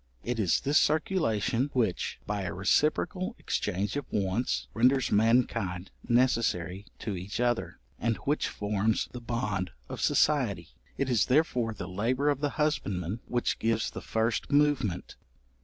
[0.23, 7.15] It is this circulation, which, by a reciprocal exchange of wants, renders mankind necessary to
[7.15, 12.39] each other, and which forms the bond of society: it is therefore the labour of
[12.39, 15.17] the husbandman which gives the first movement.